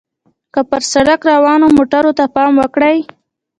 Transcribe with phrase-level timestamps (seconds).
[0.53, 2.97] که پر سړک روانو موټرو ته پام وکړئ.